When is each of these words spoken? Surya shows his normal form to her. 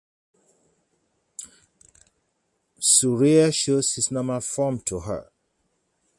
Surya 2.79 3.51
shows 3.51 3.93
his 3.93 4.09
normal 4.09 4.41
form 4.41 4.79
to 4.79 5.01
her. 5.01 5.29